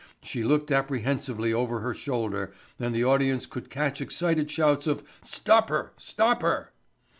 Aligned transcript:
She 0.23 0.43
looked 0.43 0.71
apprehensively 0.71 1.53
over 1.53 1.81
her 1.81 1.93
shoulder 1.93 2.51
and 2.79 2.95
the 2.95 3.03
audience 3.03 3.45
could 3.45 3.69
catch 3.69 4.01
excited 4.01 4.49
shouts 4.49 4.87
of 4.87 5.03
"stop 5.23 5.69
her, 5.69 5.93
stop 5.95 6.41
her." 6.41 6.71